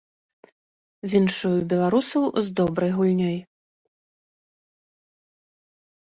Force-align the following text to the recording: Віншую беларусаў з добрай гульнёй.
Віншую 1.11 1.51
беларусаў 1.73 2.23
з 2.47 2.53
добрай 2.59 2.91
гульнёй. 2.95 3.37